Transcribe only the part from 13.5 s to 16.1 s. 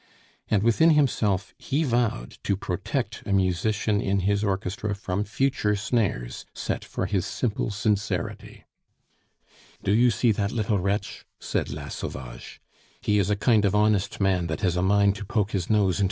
of honest man that has a mind to poke his nose into M.